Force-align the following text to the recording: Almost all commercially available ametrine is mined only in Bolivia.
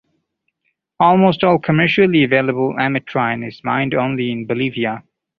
Almost 0.99 1.43
all 1.43 1.59
commercially 1.59 2.23
available 2.23 2.73
ametrine 2.73 3.47
is 3.47 3.61
mined 3.63 3.93
only 3.93 4.31
in 4.31 4.47
Bolivia. 4.47 5.03